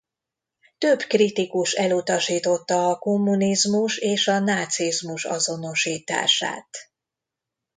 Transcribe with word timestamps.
Több 0.77 0.99
kritikus 0.99 1.73
elutasította 1.73 2.87
a 2.87 2.97
kommunizmus 2.99 3.97
és 3.97 4.27
a 4.27 4.39
nácizmus 4.39 5.25
azonosítását. 5.25 6.69